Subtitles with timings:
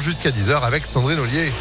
[0.00, 1.52] 9h jusqu'à 10h avec Sandrine Ollier.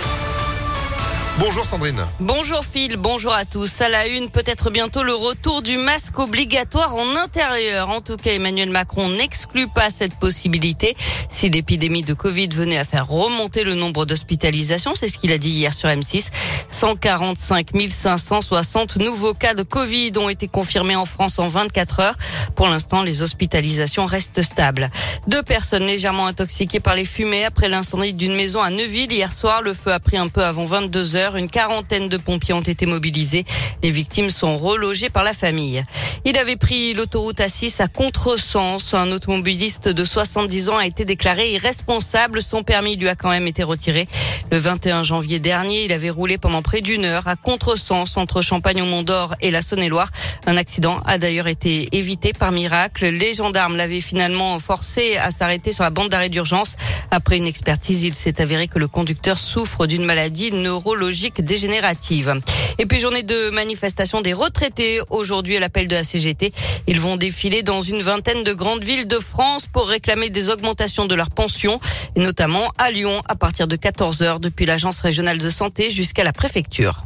[1.39, 2.05] Bonjour Sandrine.
[2.19, 3.79] Bonjour Phil, bonjour à tous.
[3.79, 7.89] À la une, peut-être bientôt le retour du masque obligatoire en intérieur.
[7.91, 10.97] En tout cas, Emmanuel Macron n'exclut pas cette possibilité.
[11.29, 15.37] Si l'épidémie de Covid venait à faire remonter le nombre d'hospitalisations, c'est ce qu'il a
[15.37, 16.27] dit hier sur M6.
[16.69, 22.15] 145 560 nouveaux cas de Covid ont été confirmés en France en 24 heures.
[22.55, 24.91] Pour l'instant, les hospitalisations restent stables.
[25.27, 29.61] Deux personnes légèrement intoxiquées par les fumées après l'incendie d'une maison à Neuville hier soir.
[29.61, 31.28] Le feu a pris un peu avant 22 heures.
[31.35, 33.45] Une quarantaine de pompiers ont été mobilisés.
[33.83, 35.83] Les victimes sont relogées par la famille.
[36.25, 38.93] Il avait pris l'autoroute A6 à contresens.
[38.93, 42.41] Un automobiliste de 70 ans a été déclaré irresponsable.
[42.41, 44.07] Son permis lui a quand même été retiré.
[44.51, 48.81] Le 21 janvier dernier, il avait roulé pendant près d'une heure à contresens entre Champagne
[48.81, 50.09] au Mont d'Or et la Saône-et-Loire.
[50.47, 53.05] Un accident a d'ailleurs été évité par miracle.
[53.07, 56.75] Les gendarmes l'avaient finalement forcé à s'arrêter sur la bande d'arrêt d'urgence.
[57.11, 62.39] Après une expertise, il s'est avéré que le conducteur souffre d'une maladie neurologique dégénérative.
[62.77, 66.53] Et puis journée de manifestation des retraités aujourd'hui à l'appel de la CGT.
[66.87, 71.05] Ils vont défiler dans une vingtaine de grandes villes de France pour réclamer des augmentations
[71.05, 71.79] de leurs pensions,
[72.15, 76.23] et notamment à Lyon à partir de 14 heures depuis l'agence régionale de santé jusqu'à
[76.23, 77.03] la préfecture.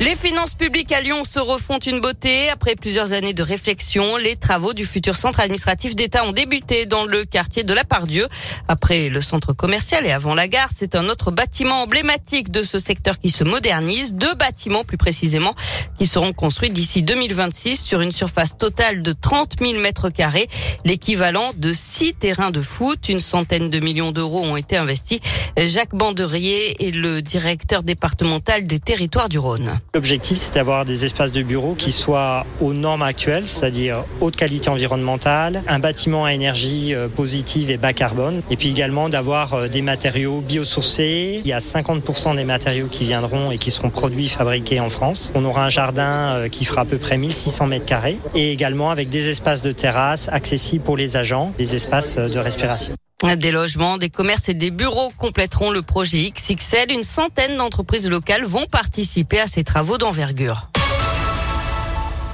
[0.00, 2.50] Les finances publiques à Lyon se refont une beauté.
[2.50, 7.04] Après plusieurs années de réflexion, les travaux du futur centre administratif d'État ont débuté dans
[7.04, 8.26] le quartier de la Pardieu.
[8.66, 12.80] Après le centre commercial et avant la gare, c'est un autre bâtiment emblématique de ce
[12.80, 14.14] secteur qui se modernise.
[14.14, 15.54] Deux bâtiments plus précisément
[15.96, 20.48] qui seront construits d'ici 2026 sur une surface totale de 30 000 mètres carrés,
[20.84, 23.08] l'équivalent de six terrains de foot.
[23.08, 25.20] Une centaine de millions d'euros ont été investis.
[25.56, 29.78] Jacques Banderier est le directeur départemental des territoires du Rhône.
[29.94, 34.68] L'objectif, c'est d'avoir des espaces de bureaux qui soient aux normes actuelles, c'est-à-dire haute qualité
[34.68, 39.68] environnementale, un bâtiment à énergie euh, positive et bas carbone, et puis également d'avoir euh,
[39.68, 41.40] des matériaux biosourcés.
[41.44, 45.30] Il y a 50% des matériaux qui viendront et qui seront produits, fabriqués en France.
[45.36, 48.90] On aura un jardin euh, qui fera à peu près 1600 mètres carrés, et également
[48.90, 52.96] avec des espaces de terrasse accessibles pour les agents, des espaces de respiration.
[53.24, 56.92] Des logements, des commerces et des bureaux compléteront le projet XXL.
[56.92, 60.68] Une centaine d'entreprises locales vont participer à ces travaux d'envergure.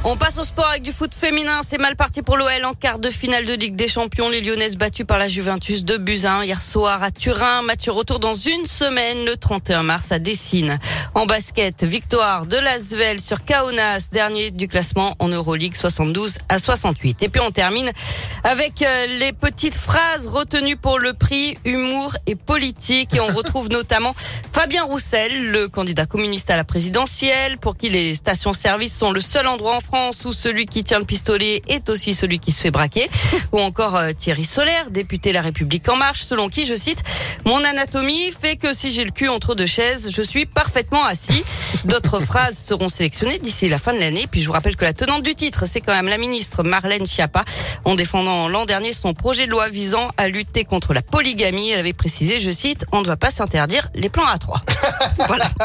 [0.02, 1.60] On passe au sport avec du foot féminin.
[1.62, 4.30] C'est mal parti pour l'OL en quart de finale de Ligue des Champions.
[4.30, 7.60] Les Lyonnaises battues par la Juventus de Buzyn hier soir à Turin.
[7.60, 10.78] Match retour dans une semaine, le 31 mars à Dessine.
[11.14, 17.22] En basket, victoire de l'Asvel sur Kaunas, dernier du classement en Euroleague 72 à 68.
[17.22, 17.90] Et puis on termine
[18.44, 23.14] avec euh, les petites phrases retenues pour le prix humour et politique.
[23.14, 24.14] Et on retrouve notamment
[24.52, 29.46] Fabien Roussel, le candidat communiste à la présidentielle, pour qui les stations-service sont le seul
[29.46, 32.70] endroit en France où celui qui tient le pistolet est aussi celui qui se fait
[32.70, 33.08] braquer.
[33.52, 37.02] Ou encore euh, Thierry Solaire, député La République En Marche, selon qui, je cite,
[37.46, 41.44] mon anatomie fait que si j'ai le cul entre deux chaises, je suis parfaitement assis.
[41.84, 44.26] D'autres phrases seront sélectionnées d'ici la fin de l'année.
[44.30, 47.06] Puis je vous rappelle que la tenante du titre, c'est quand même la ministre Marlène
[47.06, 47.44] Schiappa,
[47.84, 51.70] en défendant l'an dernier son projet de loi visant à lutter contre la polygamie.
[51.70, 54.60] Elle avait précisé, je cite, on ne doit pas s'interdire les plans à trois.
[55.26, 55.48] voilà.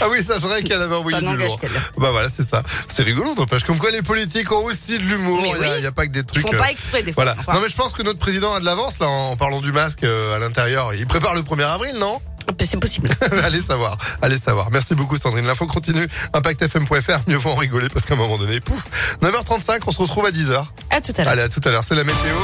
[0.00, 1.58] Ah oui, ça serait qu'elle avait envoyé Ça du lourd.
[1.98, 2.62] Bah voilà, c'est ça.
[2.88, 3.62] C'est rigolo, n'empêche.
[3.64, 5.40] Comme quoi les politiques ont aussi de l'humour.
[5.44, 6.42] Il n'y a, pas que des Ils trucs.
[6.42, 7.24] font euh, pas exprès des fois.
[7.24, 7.38] Voilà.
[7.38, 9.72] Enfin, Non mais je pense que notre président a de l'avance là en parlant du
[9.72, 10.94] masque euh, à l'intérieur.
[10.94, 12.20] Il prépare le 1er avril, non?
[12.60, 13.10] C'est possible.
[13.44, 14.70] Allez savoir, allez savoir.
[14.70, 15.46] Merci beaucoup Sandrine.
[15.46, 16.08] L'info continue.
[16.32, 17.20] ImpactFM.fr.
[17.28, 18.84] Mieux vaut en rigoler parce qu'à un moment donné, pouf.
[19.22, 20.64] 9h35, on se retrouve à 10h.
[20.90, 21.32] À tout à l'heure.
[21.32, 21.84] Allez, à tout à l'heure.
[21.84, 22.36] C'est la météo.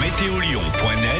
[0.00, 0.62] Météo Lyon.